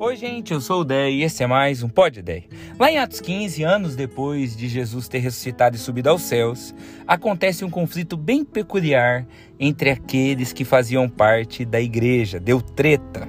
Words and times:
Oi, 0.00 0.14
gente, 0.14 0.52
eu 0.52 0.60
sou 0.60 0.82
o 0.82 0.84
Dei 0.84 1.16
e 1.16 1.22
esse 1.24 1.42
é 1.42 1.46
mais 1.48 1.82
um 1.82 1.88
Pod 1.88 2.22
Dei. 2.22 2.48
Lá 2.78 2.88
em 2.88 2.98
Atos 2.98 3.20
15, 3.20 3.64
anos 3.64 3.96
depois 3.96 4.56
de 4.56 4.68
Jesus 4.68 5.08
ter 5.08 5.18
ressuscitado 5.18 5.74
e 5.74 5.78
subido 5.78 6.08
aos 6.08 6.22
céus, 6.22 6.72
acontece 7.04 7.64
um 7.64 7.70
conflito 7.70 8.16
bem 8.16 8.44
peculiar 8.44 9.26
entre 9.58 9.90
aqueles 9.90 10.52
que 10.52 10.64
faziam 10.64 11.08
parte 11.08 11.64
da 11.64 11.80
igreja. 11.80 12.38
Deu 12.38 12.62
treta. 12.62 13.26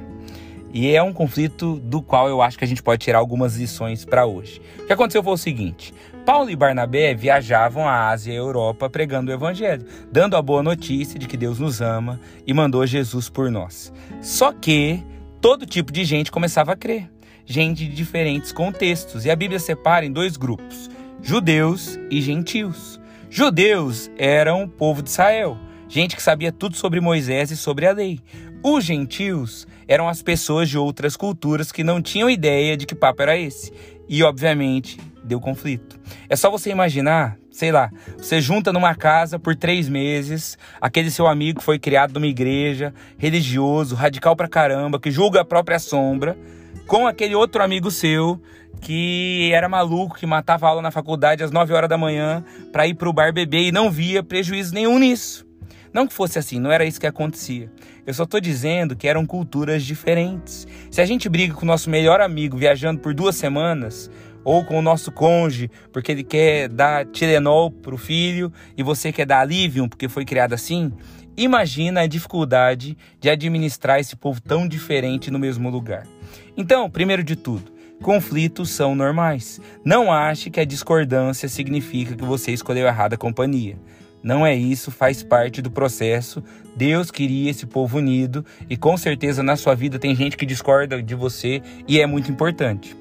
E 0.71 0.94
é 0.95 1.02
um 1.02 1.12
conflito 1.12 1.80
do 1.80 2.04
qual 2.04 2.30
eu 2.30 2.40
acho 2.40 2.55
que 2.55 2.66
a 2.66 2.68
gente 2.68 2.84
pode 2.84 3.04
tirar 3.04 3.17
algumas 3.17 3.58
lições 3.58 4.05
para 4.05 4.27
hoje. 4.27 4.62
O 4.77 4.86
que 4.86 4.94
aconteceu 4.94 5.23
foi 5.23 5.34
o 5.34 5.38
seguinte: 5.38 5.91
Paulo 6.23 6.52
e 6.52 6.55
Barnabé 6.55 7.16
viajavam 7.16 7.88
à 7.88 8.09
Ásia 8.09 8.31
e 8.31 8.36
à 8.36 8.40
Europa 8.40 8.88
pregando 8.88 9.31
o 9.31 9.34
evangelho, 9.34 9.84
dando 10.12 10.38
a 10.38 10.41
boa 10.41 10.62
notícia 10.62 11.17
de 11.17 11.27
que 11.27 11.36
Deus 11.36 11.58
nos 11.58 11.81
ama 11.81 12.20
e 12.45 12.54
mandou 12.54 12.86
Jesus 12.86 13.27
por 13.27 13.49
nós. 13.49 13.91
Só 14.22 14.54
que 14.54 15.04
todo 15.41 15.66
tipo 15.66 15.91
de 15.91 16.03
gente 16.03 16.31
começava 16.31 16.73
a 16.73 16.75
crer, 16.75 17.09
gente 17.45 17.85
de 17.85 17.95
diferentes 17.95 18.52
contextos, 18.52 19.25
e 19.25 19.31
a 19.31 19.35
Bíblia 19.35 19.59
separa 19.59 20.05
em 20.05 20.12
dois 20.12 20.38
grupos: 20.38 20.89
judeus 21.21 21.98
e 22.09 22.21
gentios. 22.21 22.99
Judeus 23.29 24.09
eram 24.17 24.63
o 24.63 24.67
povo 24.67 25.03
de 25.03 25.09
Israel, 25.09 25.57
gente 25.88 26.15
que 26.15 26.21
sabia 26.21 26.52
tudo 26.52 26.75
sobre 26.75 26.99
Moisés 26.99 27.52
e 27.52 27.57
sobre 27.57 27.85
a 27.85 27.91
lei. 27.91 28.20
Os 28.63 28.84
gentios 28.84 29.67
eram 29.88 30.09
as 30.09 30.21
pessoas 30.21 30.67
de 30.67 30.77
outras 30.77 31.15
culturas 31.15 31.71
que 31.71 31.84
não 31.84 32.01
tinham 32.01 32.29
ideia 32.29 32.76
de 32.76 32.85
que 32.85 32.95
papo 32.95 33.21
era 33.21 33.37
esse. 33.37 33.71
E, 34.07 34.21
obviamente, 34.23 34.99
deu 35.23 35.40
conflito. 35.40 35.99
É 36.27 36.35
só 36.35 36.49
você 36.49 36.70
imaginar, 36.70 37.37
sei 37.59 37.73
lá, 37.73 37.91
você 38.18 38.40
junta 38.40 38.72
numa 38.72 38.95
casa 38.95 39.38
por 39.38 39.54
três 39.54 39.90
meses, 39.90 40.58
aquele 40.80 41.12
seu 41.12 41.27
amigo 41.27 41.62
foi 41.62 41.77
criado 41.77 42.13
numa 42.13 42.26
igreja, 42.26 42.94
religioso, 43.18 43.95
radical 43.95 44.34
pra 44.34 44.48
caramba, 44.48 44.98
que 44.98 45.12
julga 45.12 45.41
a 45.41 45.45
própria 45.45 45.77
sombra, 45.77 46.37
com 46.87 47.05
aquele 47.05 47.35
outro 47.35 47.62
amigo 47.62 47.91
seu 47.91 48.41
que 48.80 49.52
era 49.54 49.68
maluco, 49.68 50.18
que 50.18 50.26
matava 50.26 50.70
aula 50.70 50.82
na 50.82 50.90
faculdade 50.90 51.43
às 51.43 51.52
9 51.52 51.74
horas 51.74 51.90
da 51.90 51.98
manhã 51.98 52.46
para 52.71 52.87
ir 52.87 52.93
pro 52.93 53.12
bar 53.12 53.34
beber 53.34 53.68
e 53.68 53.74
não 53.74 53.91
via 53.91 54.24
prejuízo 54.24 54.74
nenhum 54.74 54.98
nisso. 54.98 55.46
Não 55.91 56.07
que 56.07 56.13
fosse 56.13 56.40
assim, 56.40 56.62
não 56.62 56.71
era 56.71 56.85
isso 56.85 57.02
que 57.02 57.07
acontecia. 57.07 57.70
Eu 58.07 58.13
só 58.13 58.24
estou 58.24 58.40
dizendo 58.40 58.96
que 58.96 59.07
eram 59.07 59.26
culturas 59.26 59.84
diferentes. 59.84 60.65
Se 60.90 61.02
a 61.02 61.05
gente 61.05 61.27
briga 61.27 61.54
com 61.54 61.63
o 61.63 61.68
nosso 61.68 61.90
melhor 61.90 62.21
amigo 62.21 62.57
viajando 62.57 63.02
por 63.02 63.13
duas 63.13 63.35
semanas, 63.35 64.09
ou 64.44 64.63
com 64.63 64.78
o 64.78 64.81
nosso 64.81 65.12
cônjuge, 65.12 65.69
porque 65.91 66.12
ele 66.12 66.23
quer 66.23 66.69
dar 66.69 67.06
Tilenol 67.06 67.72
para 67.72 67.95
o 67.95 67.97
filho 67.97 68.51
e 68.78 68.84
você 68.84 69.12
quer 69.12 69.25
dar 69.25 69.41
Alivium, 69.41 69.88
porque 69.88 70.07
foi 70.07 70.25
criado 70.25 70.53
assim, 70.53 70.91
imagina 71.35 72.01
a 72.01 72.07
dificuldade 72.07 72.97
de 73.19 73.29
administrar 73.29 74.00
esse 74.00 74.16
povo 74.16 74.41
tão 74.41 74.68
diferente 74.68 75.31
no 75.31 75.40
mesmo 75.40 75.69
lugar. 75.69 76.06
Então, 76.57 76.90
primeiro 76.90 77.23
de 77.23 77.35
tudo, 77.35 77.72
conflitos 78.01 78.69
são 78.69 78.96
normais. 78.96 79.62
Não 79.84 80.12
ache 80.12 80.50
que 80.50 80.59
a 80.59 80.66
discordância 80.66 81.47
significa 81.47 82.16
que 82.16 82.25
você 82.25 82.51
escolheu 82.51 82.88
errada 82.88 83.18
companhia. 83.18 83.78
Não 84.22 84.46
é 84.46 84.53
isso, 84.53 84.91
faz 84.91 85.24
parte 85.24 85.62
do 85.62 85.72
processo. 85.72 86.44
Deus 86.75 87.09
queria 87.09 87.50
esse 87.50 87.66
povo 87.66 87.97
unido 87.97 88.46
e 88.69 88.75
com 88.75 88.97
certeza 88.97 89.41
na 89.41 89.56
sua 89.56 89.75
vida 89.75 89.97
tem 89.97 90.13
gente 90.16 90.35
que 90.35 90.46
discorda 90.46 91.01
de 91.01 91.16
você 91.16 91.62
e 91.88 92.01
é 92.01 92.06
muito 92.06 92.29
importante. 92.29 92.99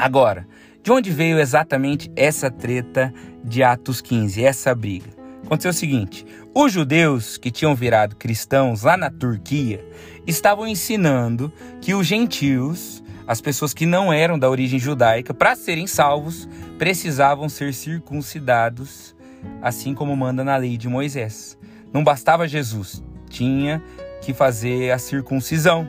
Agora, 0.00 0.46
de 0.80 0.92
onde 0.92 1.10
veio 1.10 1.40
exatamente 1.40 2.08
essa 2.14 2.48
treta 2.48 3.12
de 3.42 3.64
Atos 3.64 4.00
15, 4.00 4.44
essa 4.44 4.72
briga? 4.72 5.08
Aconteceu 5.44 5.72
o 5.72 5.74
seguinte: 5.74 6.24
os 6.54 6.72
judeus 6.72 7.36
que 7.36 7.50
tinham 7.50 7.74
virado 7.74 8.14
cristãos 8.14 8.84
lá 8.84 8.96
na 8.96 9.10
Turquia 9.10 9.84
estavam 10.24 10.68
ensinando 10.68 11.52
que 11.80 11.94
os 11.94 12.06
gentios, 12.06 13.02
as 13.26 13.40
pessoas 13.40 13.74
que 13.74 13.86
não 13.86 14.12
eram 14.12 14.38
da 14.38 14.48
origem 14.48 14.78
judaica, 14.78 15.34
para 15.34 15.56
serem 15.56 15.88
salvos, 15.88 16.48
precisavam 16.78 17.48
ser 17.48 17.74
circuncidados, 17.74 19.16
assim 19.60 19.94
como 19.94 20.16
manda 20.16 20.44
na 20.44 20.56
lei 20.56 20.76
de 20.76 20.88
Moisés. 20.88 21.58
Não 21.92 22.04
bastava 22.04 22.46
Jesus, 22.46 23.02
tinha 23.28 23.82
que 24.22 24.32
fazer 24.32 24.92
a 24.92 24.98
circuncisão. 24.98 25.88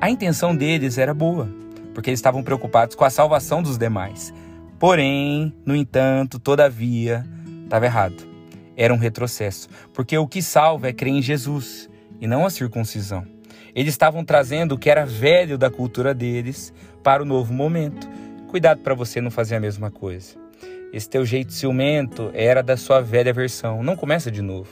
A 0.00 0.08
intenção 0.08 0.54
deles 0.54 0.96
era 0.96 1.12
boa 1.12 1.61
porque 1.92 2.10
eles 2.10 2.18
estavam 2.18 2.42
preocupados 2.42 2.94
com 2.96 3.04
a 3.04 3.10
salvação 3.10 3.62
dos 3.62 3.78
demais. 3.78 4.32
Porém, 4.78 5.54
no 5.64 5.76
entanto, 5.76 6.38
todavia, 6.38 7.24
estava 7.64 7.86
errado. 7.86 8.26
Era 8.76 8.92
um 8.92 8.98
retrocesso, 8.98 9.68
porque 9.92 10.16
o 10.16 10.26
que 10.26 10.42
salva 10.42 10.88
é 10.88 10.92
crer 10.92 11.12
em 11.12 11.22
Jesus 11.22 11.88
e 12.20 12.26
não 12.26 12.44
a 12.44 12.50
circuncisão. 12.50 13.24
Eles 13.74 13.94
estavam 13.94 14.24
trazendo 14.24 14.72
o 14.72 14.78
que 14.78 14.90
era 14.90 15.06
velho 15.06 15.56
da 15.56 15.70
cultura 15.70 16.12
deles 16.12 16.72
para 17.02 17.22
o 17.22 17.26
novo 17.26 17.52
momento. 17.52 18.08
Cuidado 18.48 18.80
para 18.80 18.94
você 18.94 19.20
não 19.20 19.30
fazer 19.30 19.56
a 19.56 19.60
mesma 19.60 19.90
coisa. 19.90 20.36
Esse 20.92 21.08
teu 21.08 21.24
jeito 21.24 21.52
ciumento 21.52 22.30
era 22.34 22.62
da 22.62 22.76
sua 22.76 23.00
velha 23.00 23.32
versão, 23.32 23.82
não 23.82 23.96
começa 23.96 24.30
de 24.30 24.42
novo. 24.42 24.68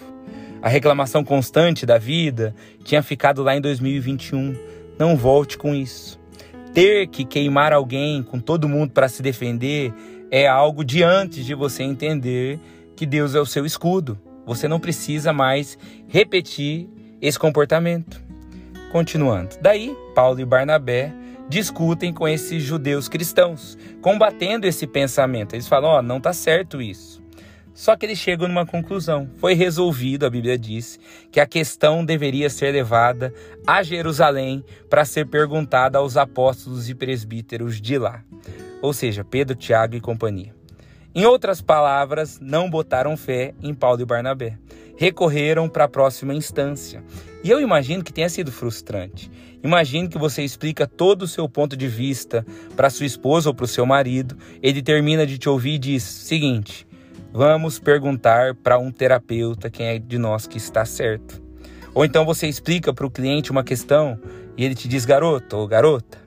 A 0.60 0.68
reclamação 0.68 1.24
constante 1.24 1.86
da 1.86 1.96
vida 1.96 2.54
tinha 2.84 3.02
ficado 3.02 3.42
lá 3.42 3.56
em 3.56 3.60
2021. 3.60 4.54
Não 4.98 5.16
volte 5.16 5.56
com 5.56 5.74
isso 5.74 6.20
ter 6.72 7.06
que 7.08 7.24
queimar 7.24 7.72
alguém 7.72 8.22
com 8.22 8.38
todo 8.38 8.68
mundo 8.68 8.92
para 8.92 9.08
se 9.08 9.22
defender 9.22 9.92
é 10.30 10.46
algo 10.46 10.84
de 10.84 11.02
antes 11.02 11.44
de 11.44 11.54
você 11.54 11.82
entender 11.82 12.58
que 12.94 13.04
Deus 13.04 13.34
é 13.34 13.40
o 13.40 13.46
seu 13.46 13.66
escudo. 13.66 14.18
Você 14.46 14.68
não 14.68 14.80
precisa 14.80 15.32
mais 15.32 15.78
repetir 16.08 16.88
esse 17.20 17.38
comportamento. 17.38 18.22
Continuando. 18.92 19.56
Daí, 19.60 19.96
Paulo 20.14 20.40
e 20.40 20.44
Barnabé 20.44 21.12
discutem 21.48 22.12
com 22.12 22.26
esses 22.26 22.62
judeus 22.62 23.08
cristãos, 23.08 23.76
combatendo 24.00 24.66
esse 24.66 24.86
pensamento. 24.86 25.54
Eles 25.54 25.68
falam: 25.68 25.90
Ó, 25.90 25.98
oh, 25.98 26.02
não 26.02 26.18
está 26.18 26.32
certo 26.32 26.80
isso. 26.80 27.19
Só 27.80 27.96
que 27.96 28.04
eles 28.04 28.18
chegam 28.18 28.46
numa 28.46 28.66
conclusão. 28.66 29.30
Foi 29.38 29.54
resolvido, 29.54 30.26
a 30.26 30.30
Bíblia 30.30 30.58
diz, 30.58 31.00
que 31.32 31.40
a 31.40 31.46
questão 31.46 32.04
deveria 32.04 32.50
ser 32.50 32.72
levada 32.72 33.32
a 33.66 33.82
Jerusalém 33.82 34.62
para 34.90 35.02
ser 35.06 35.26
perguntada 35.26 35.96
aos 35.96 36.14
apóstolos 36.18 36.90
e 36.90 36.94
presbíteros 36.94 37.80
de 37.80 37.96
lá. 37.96 38.22
Ou 38.82 38.92
seja, 38.92 39.24
Pedro, 39.24 39.56
Tiago 39.56 39.96
e 39.96 40.00
companhia. 40.00 40.54
Em 41.14 41.24
outras 41.24 41.62
palavras, 41.62 42.38
não 42.38 42.68
botaram 42.68 43.16
fé 43.16 43.54
em 43.62 43.72
Paulo 43.72 44.02
e 44.02 44.04
Barnabé. 44.04 44.58
Recorreram 44.98 45.66
para 45.66 45.84
a 45.84 45.88
próxima 45.88 46.34
instância. 46.34 47.02
E 47.42 47.48
eu 47.48 47.62
imagino 47.62 48.04
que 48.04 48.12
tenha 48.12 48.28
sido 48.28 48.52
frustrante. 48.52 49.30
Imagine 49.64 50.06
que 50.06 50.18
você 50.18 50.42
explica 50.42 50.86
todo 50.86 51.22
o 51.22 51.28
seu 51.28 51.48
ponto 51.48 51.74
de 51.74 51.88
vista 51.88 52.44
para 52.76 52.90
sua 52.90 53.06
esposa 53.06 53.48
ou 53.48 53.54
para 53.54 53.64
o 53.64 53.68
seu 53.68 53.86
marido. 53.86 54.36
Ele 54.62 54.82
termina 54.82 55.26
de 55.26 55.38
te 55.38 55.48
ouvir 55.48 55.76
e 55.76 55.78
diz: 55.78 56.02
seguinte, 56.02 56.86
Vamos 57.32 57.78
perguntar 57.78 58.56
para 58.56 58.76
um 58.76 58.90
terapeuta 58.90 59.70
quem 59.70 59.86
é 59.86 59.98
de 60.00 60.18
nós 60.18 60.48
que 60.48 60.58
está 60.58 60.84
certo. 60.84 61.40
Ou 61.94 62.04
então 62.04 62.24
você 62.24 62.48
explica 62.48 62.92
para 62.92 63.06
o 63.06 63.10
cliente 63.10 63.52
uma 63.52 63.62
questão 63.62 64.18
e 64.56 64.64
ele 64.64 64.74
te 64.74 64.88
diz: 64.88 65.04
garoto 65.04 65.56
ou 65.56 65.68
garota, 65.68 66.18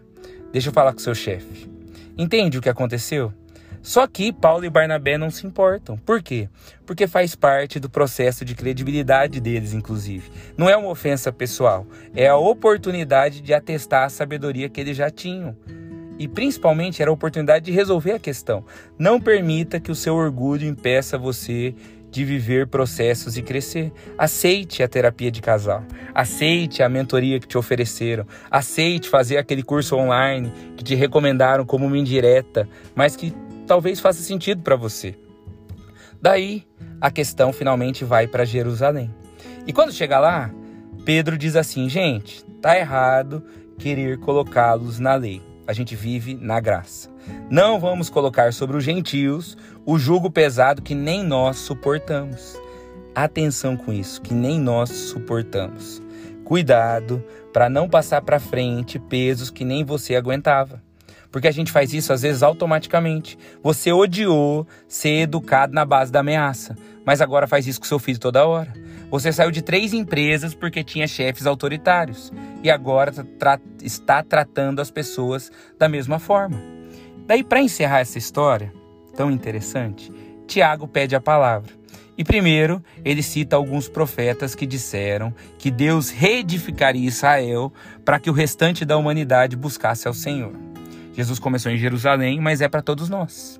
deixa 0.54 0.70
eu 0.70 0.74
falar 0.74 0.94
com 0.94 1.00
seu 1.00 1.14
chefe. 1.14 1.70
Entende 2.18 2.58
o 2.58 2.62
que 2.62 2.70
aconteceu? 2.70 3.34
Só 3.82 4.08
que 4.08 4.32
Paulo 4.32 4.64
e 4.64 4.70
Barnabé 4.70 5.18
não 5.18 5.30
se 5.30 5.46
importam. 5.46 5.98
Por 5.98 6.24
quê? 6.24 6.48
Porque 6.86 7.06
faz 7.06 7.36
parte 7.36 7.82
do 7.82 7.90
processo 7.90 8.46
de 8.46 8.56
credibilidade 8.56 9.42
deles, 9.42 9.74
inclusive. 9.74 10.32
Não 10.56 10.70
é 10.70 10.78
uma 10.78 10.88
ofensa 10.88 11.34
pessoal, 11.34 11.86
é 12.16 12.30
a 12.30 12.38
oportunidade 12.38 13.42
de 13.42 13.54
atestar 13.54 14.06
a 14.06 14.10
sabedoria 14.10 14.70
que 14.70 14.80
eles 14.80 14.96
já 14.96 15.10
tinham 15.10 15.54
e 16.18 16.28
principalmente 16.28 17.02
era 17.02 17.10
a 17.10 17.14
oportunidade 17.14 17.66
de 17.66 17.72
resolver 17.72 18.14
a 18.14 18.20
questão. 18.20 18.64
Não 18.98 19.20
permita 19.20 19.80
que 19.80 19.92
o 19.92 19.96
seu 19.96 20.16
orgulho 20.16 20.68
impeça 20.68 21.18
você 21.18 21.76
de 22.10 22.24
viver 22.24 22.68
processos 22.68 23.38
e 23.38 23.42
crescer. 23.42 23.92
Aceite 24.18 24.84
a 24.84 24.88
terapia 24.88 25.32
de 25.32 25.42
casal. 25.42 25.84
Aceite 26.14 26.84
a 26.84 26.90
mentoria 26.90 27.40
que 27.40 27.48
te 27.48 27.58
ofereceram. 27.58 28.26
Aceite 28.52 29.10
fazer 29.10 29.38
aquele 29.38 29.64
curso 29.64 29.96
online 29.96 30.52
que 30.78 30.84
te 30.84 30.94
recomendaram 30.94 31.66
como 31.66 31.88
uma 31.88 31.98
indireta, 31.98 32.70
mas 32.94 33.16
que 33.16 33.34
talvez 33.66 34.00
faça 34.00 34.22
sentido 34.22 34.62
para 34.62 34.76
você. 34.76 35.16
Daí, 36.22 36.64
a 37.02 37.10
questão 37.10 37.52
finalmente 37.52 38.06
vai 38.06 38.28
para 38.28 38.46
Jerusalém. 38.46 39.14
E 39.66 39.74
quando 39.74 39.92
chega 39.92 40.20
lá, 40.20 40.54
Pedro 41.04 41.36
diz 41.36 41.56
assim: 41.56 41.90
gente, 41.90 42.46
tá 42.62 42.78
errado 42.78 43.44
querer 43.80 44.20
colocá-los 44.20 45.00
na 45.00 45.16
lei 45.16 45.42
a 45.68 45.74
gente 45.74 45.96
vive 45.96 46.36
na 46.36 46.60
graça. 46.60 47.10
Não 47.50 47.80
vamos 47.80 48.10
colocar 48.10 48.54
sobre 48.54 48.78
os 48.78 48.84
gentios 48.84 49.58
o 49.86 49.98
jugo 49.98 50.30
pesado 50.30 50.82
que 50.82 50.96
nem 50.96 51.24
nós 51.24 51.58
suportamos. 51.58 52.60
Atenção 53.16 53.78
com 53.78 53.94
isso, 53.94 54.22
que 54.22 54.34
nem 54.34 54.60
nós 54.60 54.90
suportamos. 54.90 56.02
Cuidado 56.44 57.24
para 57.54 57.70
não 57.70 57.88
passar 57.88 58.22
para 58.22 58.40
frente 58.40 58.98
pesos 58.98 59.50
que 59.50 59.64
nem 59.64 59.84
você 59.84 60.16
aguentava. 60.16 60.82
Porque 61.34 61.48
a 61.48 61.52
gente 61.52 61.72
faz 61.72 61.92
isso 61.96 62.14
às 62.14 62.22
vezes 62.22 62.44
automaticamente. 62.44 63.40
Você 63.64 63.92
odiou 63.92 64.68
ser 64.88 65.24
educado 65.24 65.74
na 65.74 65.84
base 65.84 66.12
da 66.12 66.20
ameaça, 66.20 66.78
mas 67.04 67.22
agora 67.22 67.48
faz 67.48 67.66
isso 67.66 67.80
com 67.80 67.88
seu 67.88 67.98
filho 67.98 68.20
toda 68.20 68.46
hora. 68.46 68.72
Você 69.10 69.34
saiu 69.34 69.50
de 69.50 69.64
três 69.64 69.94
empresas 69.94 70.54
porque 70.54 70.84
tinha 70.84 71.08
chefes 71.08 71.48
autoritários 71.48 72.32
e 72.62 72.70
agora 72.70 73.12
tra 73.12 73.60
está 73.82 74.22
tratando 74.22 74.80
as 74.80 74.92
pessoas 74.92 75.52
da 75.78 75.90
mesma 75.90 76.20
forma. 76.20 76.62
Daí, 77.26 77.44
para 77.44 77.62
encerrar 77.62 78.02
essa 78.02 78.20
história 78.20 78.72
tão 79.16 79.32
interessante, 79.32 80.12
Tiago 80.46 80.88
pede 80.88 81.16
a 81.16 81.22
palavra. 81.22 81.74
E 82.16 82.24
primeiro, 82.24 82.84
ele 83.04 83.24
cita 83.24 83.56
alguns 83.56 83.90
profetas 83.90 84.54
que 84.54 84.68
disseram 84.68 85.34
que 85.58 85.72
Deus 85.72 86.12
reedificaria 86.12 87.08
Israel 87.08 87.74
para 88.06 88.20
que 88.20 88.30
o 88.30 88.34
restante 88.34 88.86
da 88.86 88.98
humanidade 88.98 89.56
buscasse 89.56 90.08
ao 90.08 90.14
Senhor. 90.14 90.73
Jesus 91.14 91.40
começou 91.40 91.72
em 91.72 91.78
Jerusalém, 91.78 92.40
mas 92.40 92.62
é 92.62 92.68
para 92.68 92.82
todos 92.82 93.10
nós. 93.10 93.60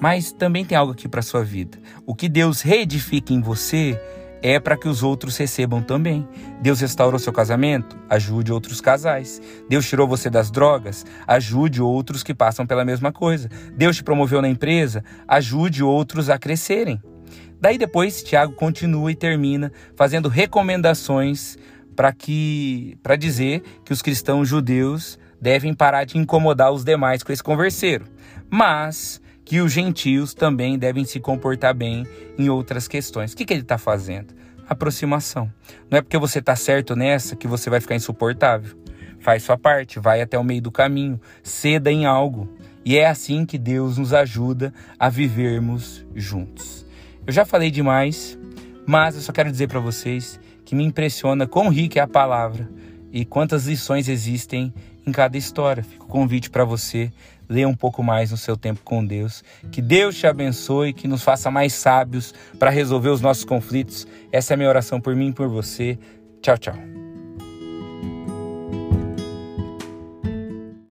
Mas 0.00 0.32
também 0.32 0.64
tem 0.64 0.78
algo 0.78 0.92
aqui 0.92 1.08
para 1.08 1.22
sua 1.22 1.42
vida. 1.42 1.76
O 2.06 2.14
que 2.14 2.28
Deus 2.28 2.60
reedifica 2.62 3.32
em 3.32 3.40
você 3.40 4.00
é 4.40 4.60
para 4.60 4.76
que 4.76 4.88
os 4.88 5.02
outros 5.02 5.36
recebam 5.36 5.82
também. 5.82 6.26
Deus 6.62 6.80
restaurou 6.80 7.18
seu 7.18 7.32
casamento? 7.32 7.96
Ajude 8.08 8.52
outros 8.52 8.80
casais. 8.80 9.42
Deus 9.68 9.88
tirou 9.88 10.06
você 10.06 10.30
das 10.30 10.50
drogas? 10.50 11.04
Ajude 11.26 11.82
outros 11.82 12.22
que 12.22 12.34
passam 12.34 12.66
pela 12.66 12.84
mesma 12.84 13.12
coisa. 13.12 13.48
Deus 13.76 13.96
te 13.96 14.04
promoveu 14.04 14.40
na 14.40 14.48
empresa? 14.48 15.02
Ajude 15.26 15.82
outros 15.82 16.30
a 16.30 16.38
crescerem. 16.38 17.02
Daí 17.60 17.76
depois 17.76 18.22
Tiago 18.22 18.52
continua 18.52 19.10
e 19.10 19.16
termina 19.16 19.72
fazendo 19.96 20.28
recomendações 20.28 21.58
para 21.96 22.12
que 22.12 22.96
para 23.02 23.16
dizer 23.16 23.62
que 23.84 23.92
os 23.92 24.00
cristãos 24.00 24.48
judeus 24.48 25.18
devem 25.40 25.74
parar 25.74 26.04
de 26.04 26.18
incomodar 26.18 26.72
os 26.72 26.84
demais 26.84 27.22
com 27.22 27.32
esse 27.32 27.42
converseiro, 27.42 28.04
mas 28.50 29.20
que 29.44 29.60
os 29.60 29.72
gentios 29.72 30.34
também 30.34 30.78
devem 30.78 31.04
se 31.04 31.18
comportar 31.18 31.74
bem 31.74 32.06
em 32.38 32.48
outras 32.50 32.86
questões. 32.86 33.32
O 33.32 33.36
que, 33.36 33.44
que 33.44 33.54
ele 33.54 33.62
está 33.62 33.78
fazendo? 33.78 34.34
Aproximação. 34.68 35.50
Não 35.90 35.98
é 35.98 36.02
porque 36.02 36.18
você 36.18 36.40
está 36.40 36.54
certo 36.54 36.94
nessa 36.94 37.34
que 37.34 37.48
você 37.48 37.70
vai 37.70 37.80
ficar 37.80 37.94
insuportável. 37.94 38.76
Faz 39.20 39.42
sua 39.42 39.56
parte, 39.56 39.98
vai 39.98 40.20
até 40.20 40.38
o 40.38 40.44
meio 40.44 40.60
do 40.60 40.70
caminho, 40.70 41.18
ceda 41.42 41.90
em 41.90 42.04
algo. 42.04 42.48
E 42.84 42.96
é 42.96 43.06
assim 43.06 43.46
que 43.46 43.56
Deus 43.56 43.96
nos 43.96 44.12
ajuda 44.12 44.72
a 44.98 45.08
vivermos 45.08 46.06
juntos. 46.14 46.86
Eu 47.26 47.32
já 47.32 47.44
falei 47.44 47.70
demais, 47.70 48.38
mas 48.86 49.14
eu 49.14 49.22
só 49.22 49.32
quero 49.32 49.50
dizer 49.50 49.68
para 49.68 49.80
vocês 49.80 50.38
que 50.64 50.74
me 50.74 50.84
impressiona 50.84 51.46
quão 51.46 51.70
rica 51.70 51.98
é 51.98 52.02
a 52.02 52.06
palavra 52.06 52.68
e 53.10 53.24
quantas 53.24 53.66
lições 53.66 54.08
existem 54.08 54.72
em 55.08 55.12
cada 55.12 55.36
história. 55.36 55.82
Fica 55.82 56.04
o 56.04 56.08
convite 56.08 56.50
para 56.50 56.64
você 56.64 57.10
ler 57.48 57.66
um 57.66 57.74
pouco 57.74 58.02
mais 58.02 58.30
no 58.30 58.36
seu 58.36 58.56
tempo 58.56 58.80
com 58.84 59.04
Deus. 59.04 59.42
Que 59.72 59.80
Deus 59.80 60.16
te 60.16 60.26
abençoe, 60.26 60.92
que 60.92 61.08
nos 61.08 61.22
faça 61.22 61.50
mais 61.50 61.72
sábios 61.72 62.34
para 62.58 62.70
resolver 62.70 63.08
os 63.08 63.20
nossos 63.20 63.44
conflitos. 63.44 64.06
Essa 64.30 64.52
é 64.52 64.54
a 64.54 64.56
minha 64.56 64.68
oração 64.68 65.00
por 65.00 65.16
mim 65.16 65.28
e 65.28 65.32
por 65.32 65.48
você. 65.48 65.98
Tchau, 66.42 66.58
tchau. 66.58 67.07